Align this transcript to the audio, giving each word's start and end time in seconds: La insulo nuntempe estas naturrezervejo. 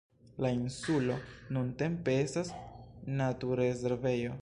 La 0.45 0.49
insulo 0.59 1.17
nuntempe 1.57 2.17
estas 2.25 2.53
naturrezervejo. 3.23 4.39